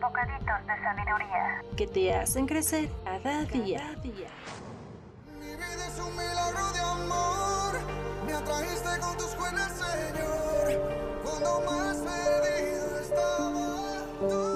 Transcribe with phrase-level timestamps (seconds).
[0.00, 1.62] Bocaditos de sabiduría.
[1.76, 3.94] que te hacen crecer cada día.
[4.02, 7.80] Mi vida es un milagro de amor.
[8.26, 10.80] Me atrajiste con tus buenas, Señor.
[11.24, 14.55] Cuando más perdido estaba, tú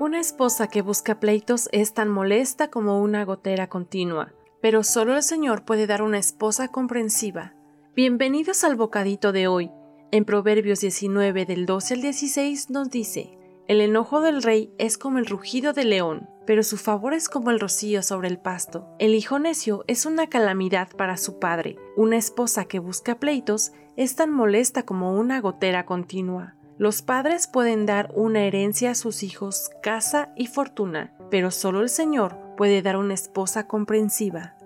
[0.00, 5.22] Una esposa que busca pleitos es tan molesta como una gotera continua, pero solo el
[5.22, 7.54] Señor puede dar una esposa comprensiva.
[7.94, 9.70] Bienvenidos al bocadito de hoy.
[10.10, 15.18] En Proverbios 19 del 12 al 16 nos dice, El enojo del rey es como
[15.18, 18.88] el rugido del león, pero su favor es como el rocío sobre el pasto.
[18.98, 21.76] El hijo necio es una calamidad para su padre.
[21.96, 26.56] Una esposa que busca pleitos es tan molesta como una gotera continua.
[26.76, 31.88] Los padres pueden dar una herencia a sus hijos, casa y fortuna, pero solo el
[31.88, 34.56] Señor puede dar una esposa comprensiva.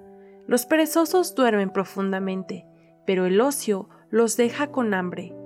[0.47, 2.65] Los perezosos duermen profundamente,
[3.07, 5.37] pero el ocio los deja con hambre.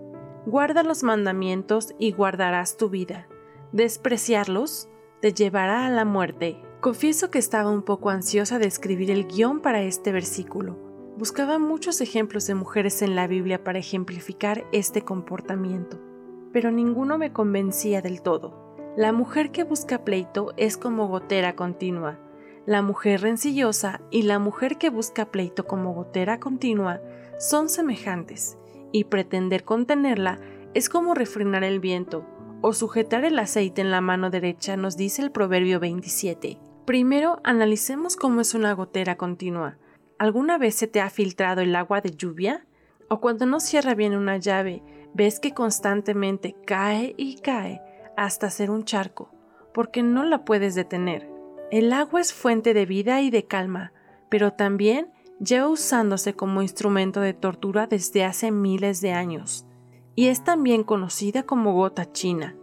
[0.47, 3.27] Guarda los mandamientos y guardarás tu vida.
[3.73, 4.89] Despreciarlos
[5.21, 6.63] te llevará a la muerte.
[6.81, 10.78] Confieso que estaba un poco ansiosa de escribir el guion para este versículo.
[11.19, 16.12] Buscaba muchos ejemplos de mujeres en la Biblia para ejemplificar este comportamiento
[16.53, 18.77] pero ninguno me convencía del todo.
[18.97, 22.19] La mujer que busca pleito es como gotera continua.
[22.67, 27.01] La mujer rencillosa y la mujer que busca pleito como gotera continua
[27.39, 28.59] son semejantes,
[28.93, 30.39] y pretender contenerla
[30.75, 32.27] es como refrenar el viento
[32.63, 36.59] o sujetar el aceite en la mano derecha, nos dice el Proverbio 27.
[36.87, 39.79] Primero, analicemos cómo es una gotera continua.
[40.19, 42.65] ¿Alguna vez se te ha filtrado el agua de lluvia?
[43.09, 44.83] ¿O cuando no cierra bien una llave,
[45.15, 47.83] ves que constantemente cae y cae
[48.17, 49.31] hasta ser un charco,
[49.73, 51.31] porque no la puedes detener.
[51.71, 53.93] El agua es fuente de vida y de calma,
[54.28, 59.67] pero también lleva usándose como instrumento de tortura desde hace miles de años,
[60.15, 62.56] y es también conocida como gota china.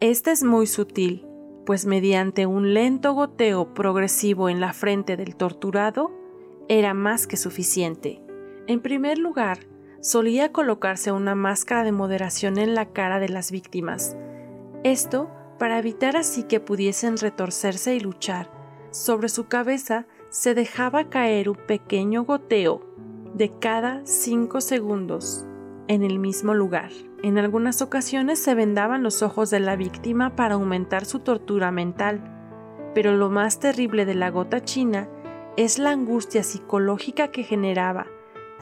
[0.00, 1.26] Esta es muy sutil,
[1.64, 6.10] pues mediante un lento goteo progresivo en la frente del torturado,
[6.68, 8.22] era más que suficiente.
[8.66, 9.60] En primer lugar,
[10.02, 14.16] solía colocarse una máscara de moderación en la cara de las víctimas.
[14.82, 15.30] Esto
[15.60, 18.50] para evitar así que pudiesen retorcerse y luchar.
[18.90, 22.84] Sobre su cabeza se dejaba caer un pequeño goteo
[23.32, 25.46] de cada cinco segundos
[25.86, 26.90] en el mismo lugar.
[27.22, 32.24] En algunas ocasiones se vendaban los ojos de la víctima para aumentar su tortura mental,
[32.92, 35.08] pero lo más terrible de la gota china
[35.56, 38.08] es la angustia psicológica que generaba,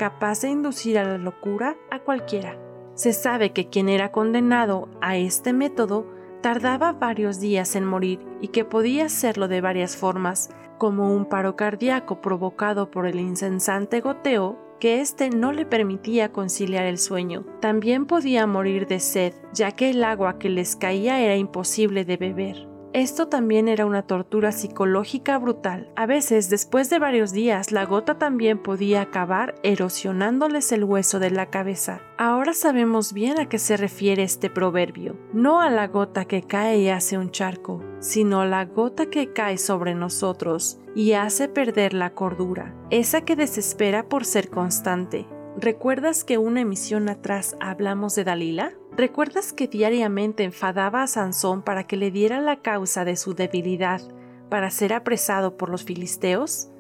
[0.00, 2.56] capaz de inducir a la locura a cualquiera.
[2.94, 6.06] Se sabe que quien era condenado a este método
[6.40, 11.54] tardaba varios días en morir y que podía hacerlo de varias formas, como un paro
[11.54, 17.44] cardíaco provocado por el incesante goteo que éste no le permitía conciliar el sueño.
[17.60, 22.16] También podía morir de sed, ya que el agua que les caía era imposible de
[22.16, 22.69] beber.
[22.92, 25.92] Esto también era una tortura psicológica brutal.
[25.94, 31.30] A veces, después de varios días, la gota también podía acabar erosionándoles el hueso de
[31.30, 32.00] la cabeza.
[32.18, 35.16] Ahora sabemos bien a qué se refiere este proverbio.
[35.32, 39.32] No a la gota que cae y hace un charco, sino a la gota que
[39.32, 45.28] cae sobre nosotros y hace perder la cordura, esa que desespera por ser constante.
[45.56, 48.72] ¿Recuerdas que una emisión atrás hablamos de Dalila?
[48.96, 54.00] ¿Recuerdas que diariamente enfadaba a Sansón para que le diera la causa de su debilidad
[54.48, 56.70] para ser apresado por los filisteos?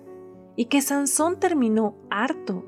[0.56, 2.64] ¿Y que Sansón terminó harto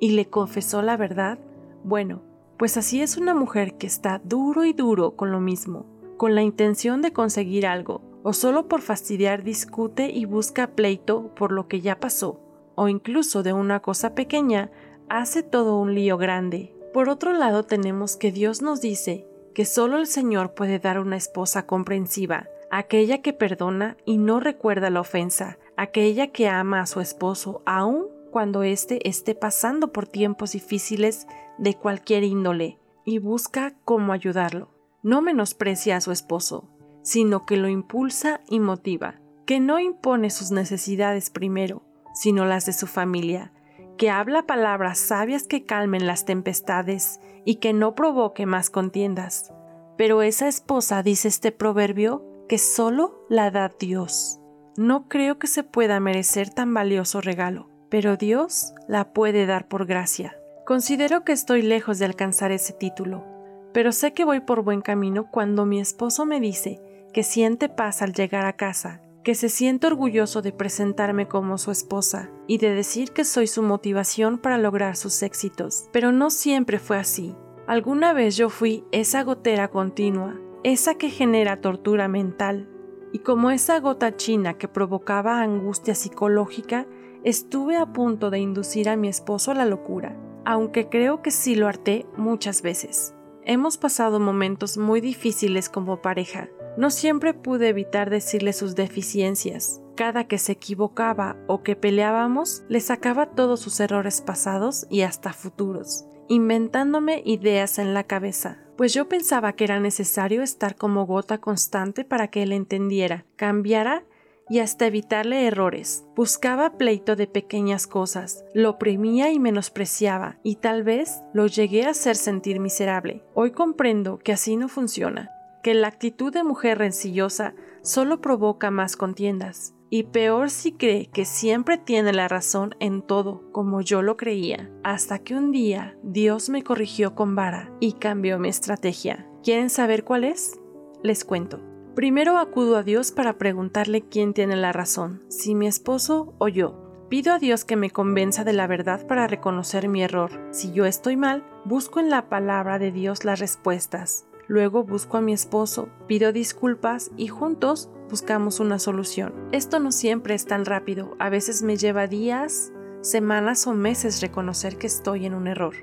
[0.00, 1.38] y le confesó la verdad?
[1.84, 2.22] Bueno,
[2.56, 5.84] pues así es una mujer que está duro y duro con lo mismo,
[6.16, 11.52] con la intención de conseguir algo, o solo por fastidiar discute y busca pleito por
[11.52, 12.40] lo que ya pasó,
[12.74, 14.70] o incluso de una cosa pequeña
[15.08, 16.75] hace todo un lío grande.
[16.96, 21.18] Por otro lado tenemos que Dios nos dice, que solo el Señor puede dar una
[21.18, 27.02] esposa comprensiva, aquella que perdona y no recuerda la ofensa, aquella que ama a su
[27.02, 31.26] esposo aun cuando éste esté pasando por tiempos difíciles
[31.58, 34.70] de cualquier índole y busca cómo ayudarlo.
[35.02, 36.70] No menosprecia a su esposo,
[37.02, 41.82] sino que lo impulsa y motiva, que no impone sus necesidades primero,
[42.14, 43.52] sino las de su familia,
[43.96, 49.52] que habla palabras sabias que calmen las tempestades y que no provoque más contiendas.
[49.96, 54.40] Pero esa esposa, dice este proverbio, que solo la da Dios.
[54.76, 59.86] No creo que se pueda merecer tan valioso regalo, pero Dios la puede dar por
[59.86, 60.36] gracia.
[60.66, 63.24] Considero que estoy lejos de alcanzar ese título,
[63.72, 66.80] pero sé que voy por buen camino cuando mi esposo me dice
[67.12, 71.72] que siente paz al llegar a casa, que se siente orgulloso de presentarme como su
[71.72, 75.88] esposa y de decir que soy su motivación para lograr sus éxitos.
[75.90, 77.34] Pero no siempre fue así.
[77.66, 82.68] Alguna vez yo fui esa gotera continua, esa que genera tortura mental,
[83.12, 86.86] y como esa gota china que provocaba angustia psicológica,
[87.24, 91.56] estuve a punto de inducir a mi esposo a la locura, aunque creo que sí
[91.56, 93.12] lo harté muchas veces.
[93.42, 96.48] Hemos pasado momentos muy difíciles como pareja.
[96.76, 99.80] No siempre pude evitar decirle sus deficiencias.
[99.96, 105.32] Cada que se equivocaba o que peleábamos, le sacaba todos sus errores pasados y hasta
[105.32, 111.38] futuros, inventándome ideas en la cabeza, pues yo pensaba que era necesario estar como gota
[111.38, 114.04] constante para que él entendiera, cambiara
[114.48, 116.04] y hasta evitarle errores.
[116.14, 121.90] Buscaba pleito de pequeñas cosas, lo oprimía y menospreciaba, y tal vez lo llegué a
[121.90, 123.24] hacer sentir miserable.
[123.34, 125.30] Hoy comprendo que así no funciona,
[125.66, 131.24] que la actitud de mujer rencillosa solo provoca más contiendas, y peor si cree que
[131.24, 136.50] siempre tiene la razón en todo, como yo lo creía, hasta que un día Dios
[136.50, 139.28] me corrigió con vara y cambió mi estrategia.
[139.42, 140.56] ¿Quieren saber cuál es?
[141.02, 141.60] Les cuento.
[141.96, 146.86] Primero acudo a Dios para preguntarle quién tiene la razón, si mi esposo o yo.
[147.08, 150.30] Pido a Dios que me convenza de la verdad para reconocer mi error.
[150.52, 154.25] Si yo estoy mal, busco en la palabra de Dios las respuestas.
[154.48, 159.34] Luego busco a mi esposo, pido disculpas y juntos buscamos una solución.
[159.50, 164.78] Esto no siempre es tan rápido, a veces me lleva días, semanas o meses reconocer
[164.78, 165.74] que estoy en un error.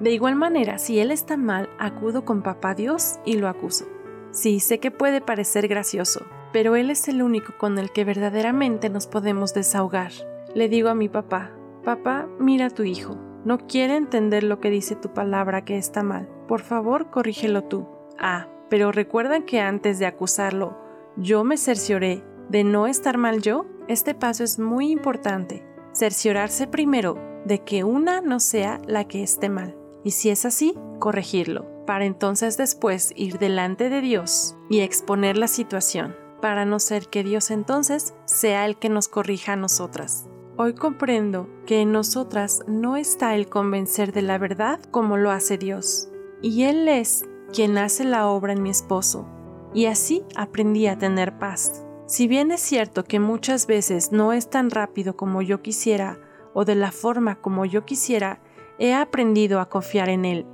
[0.00, 3.86] De igual manera, si él está mal, acudo con papá Dios y lo acuso.
[4.32, 8.90] Sí, sé que puede parecer gracioso, pero él es el único con el que verdaderamente
[8.90, 10.12] nos podemos desahogar.
[10.54, 11.52] Le digo a mi papá,
[11.84, 16.02] papá, mira a tu hijo, no quiere entender lo que dice tu palabra que está
[16.02, 16.28] mal.
[16.48, 17.93] Por favor, corrígelo tú.
[18.18, 20.78] Ah, pero recuerdan que antes de acusarlo,
[21.16, 23.66] yo me cercioré de no estar mal yo.
[23.88, 25.64] Este paso es muy importante.
[25.92, 29.76] Cerciorarse primero de que una no sea la que esté mal.
[30.02, 35.48] Y si es así, corregirlo, para entonces después ir delante de Dios y exponer la
[35.48, 40.28] situación, para no ser que Dios entonces sea el que nos corrija a nosotras.
[40.56, 45.58] Hoy comprendo que en nosotras no está el convencer de la verdad como lo hace
[45.58, 46.10] Dios,
[46.42, 49.26] y Él es quien hace la obra en mi esposo,
[49.72, 51.86] y así aprendí a tener paz.
[52.06, 56.18] Si bien es cierto que muchas veces no es tan rápido como yo quisiera
[56.52, 58.42] o de la forma como yo quisiera,
[58.78, 60.46] he aprendido a confiar en Él.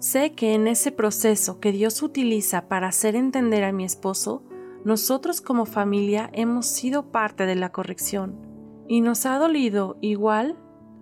[0.00, 4.42] Sé que en ese proceso que Dios utiliza para hacer entender a mi esposo,
[4.84, 8.36] nosotros como familia hemos sido parte de la corrección
[8.88, 10.58] y nos ha dolido igual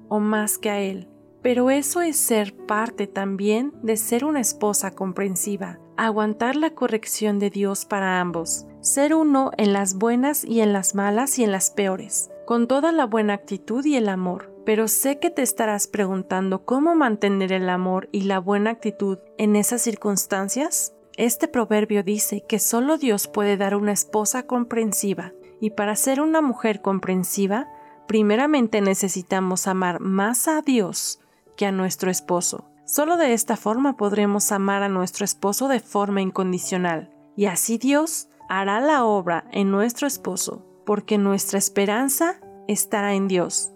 [0.09, 1.09] o más que a Él.
[1.47, 7.51] Pero eso es ser parte también de ser una esposa comprensiva, aguantar la corrección de
[7.51, 11.71] Dios para ambos, ser uno en las buenas y en las malas y en las
[11.71, 14.53] peores, con toda la buena actitud y el amor.
[14.65, 19.55] Pero sé que te estarás preguntando cómo mantener el amor y la buena actitud en
[19.55, 20.95] esas circunstancias.
[21.17, 26.41] Este proverbio dice que solo Dios puede dar una esposa comprensiva, y para ser una
[26.41, 27.69] mujer comprensiva,
[28.09, 31.21] primeramente necesitamos amar más a Dios
[31.57, 32.71] que a nuestro esposo.
[32.85, 38.29] Solo de esta forma podremos amar a nuestro esposo de forma incondicional, y así Dios
[38.49, 43.73] hará la obra en nuestro esposo, porque nuestra esperanza estará en Dios,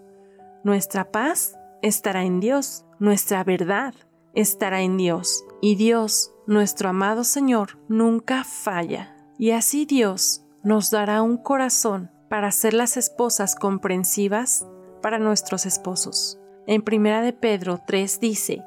[0.63, 3.93] nuestra paz estará en Dios, nuestra verdad
[4.33, 9.15] estará en Dios, y Dios, nuestro amado Señor, nunca falla.
[9.37, 14.65] Y así Dios nos dará un corazón para ser las esposas comprensivas
[15.01, 16.40] para nuestros esposos.
[16.67, 18.63] En Primera de Pedro 3 dice,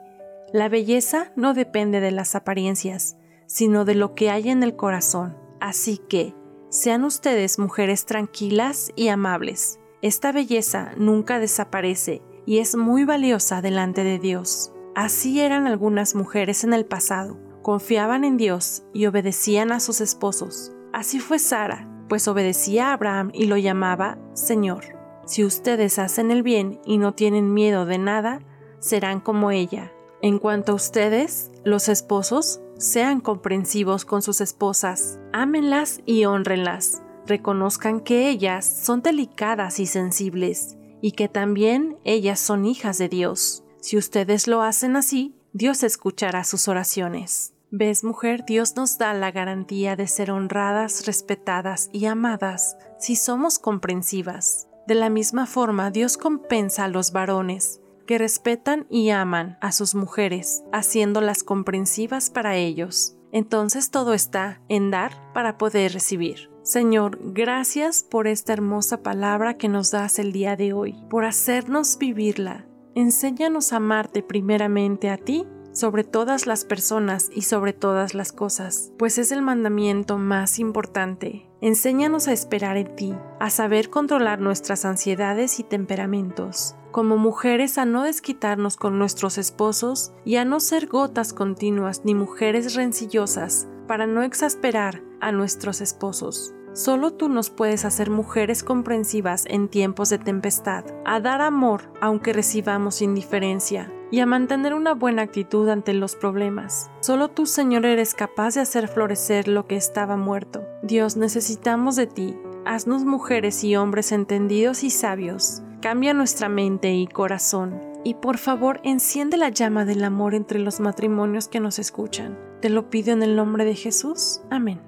[0.53, 5.37] La belleza no depende de las apariencias, sino de lo que hay en el corazón.
[5.61, 6.35] Así que,
[6.71, 9.79] sean ustedes mujeres tranquilas y amables.
[10.03, 14.73] Esta belleza nunca desaparece y es muy valiosa delante de Dios.
[14.95, 17.39] Así eran algunas mujeres en el pasado.
[17.63, 20.73] confiaban en Dios y obedecían a sus esposos.
[20.93, 24.94] Así fue Sara, pues obedecía a Abraham y lo llamaba Señor.
[25.27, 28.41] Si ustedes hacen el bien y no tienen miedo de nada,
[28.79, 29.93] serán como ella.
[30.21, 37.03] En cuanto a ustedes, los esposos, sean comprensivos con sus esposas, ámenlas y honrenlas.
[37.27, 43.65] Reconozcan que ellas son delicadas y sensibles, y que también ellas son hijas de Dios.
[43.81, 47.55] Si ustedes lo hacen así, Dios escuchará sus oraciones.
[47.71, 48.45] ¿Ves, mujer?
[48.47, 54.69] Dios nos da la garantía de ser honradas, respetadas y amadas si somos comprensivas.
[54.87, 59.95] De la misma forma, Dios compensa a los varones que respetan y aman a sus
[59.95, 63.17] mujeres, haciéndolas comprensivas para ellos.
[63.33, 66.51] Entonces todo está en dar para poder recibir.
[66.63, 71.99] Señor, gracias por esta hermosa palabra que nos das el día de hoy, por hacernos
[71.99, 72.67] vivirla.
[72.95, 78.93] Enséñanos a amarte primeramente a ti sobre todas las personas y sobre todas las cosas,
[78.97, 81.51] pues es el mandamiento más importante.
[81.65, 87.87] Enséñanos a esperar en ti, a saber controlar nuestras ansiedades y temperamentos, como mujeres a
[87.87, 94.07] no desquitarnos con nuestros esposos y a no ser gotas continuas ni mujeres rencillosas, para
[94.07, 96.55] no exasperar a nuestros esposos.
[96.75, 102.33] Solo tú nos puedes hacer mujeres comprensivas en tiempos de tempestad, a dar amor aunque
[102.33, 106.91] recibamos indiferencia, y a mantener una buena actitud ante los problemas.
[106.99, 110.65] Solo tú, Señor, eres capaz de hacer florecer lo que estaba muerto.
[110.83, 112.37] Dios, necesitamos de ti.
[112.65, 115.63] Haznos mujeres y hombres entendidos y sabios.
[115.81, 117.81] Cambia nuestra mente y corazón.
[118.03, 122.37] Y por favor, enciende la llama del amor entre los matrimonios que nos escuchan.
[122.61, 124.43] Te lo pido en el nombre de Jesús.
[124.51, 124.81] Amén.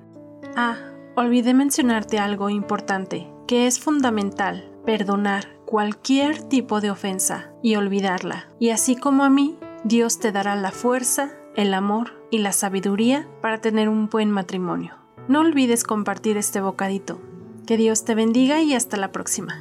[0.56, 8.48] Ah, olvidé mencionarte algo importante, que es fundamental, perdonar cualquier tipo de ofensa y olvidarla.
[8.60, 13.26] Y así como a mí, Dios te dará la fuerza, el amor y la sabiduría
[13.40, 14.94] para tener un buen matrimonio.
[15.26, 17.18] No olvides compartir este bocadito.
[17.66, 19.60] Que Dios te bendiga y hasta la próxima.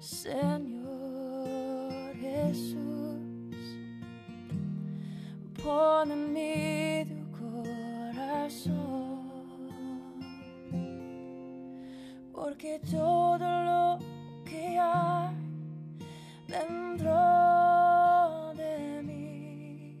[0.00, 0.72] Señor
[2.16, 3.20] Jesús,
[5.62, 9.12] pon en mí tu corazón.
[12.52, 13.98] porque todo lo
[14.44, 15.34] que hay
[16.48, 19.96] dentro de mí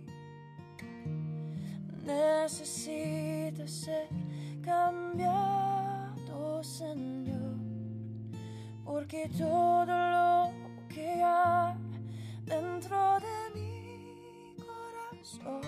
[2.04, 4.06] necesita ser
[4.60, 6.62] cambiado,
[9.02, 10.52] porque todo lo
[10.88, 11.74] que hay
[12.44, 15.60] dentro de mi corazón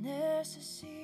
[0.00, 1.01] necesita